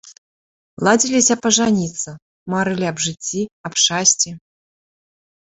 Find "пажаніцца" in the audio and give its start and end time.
1.43-2.09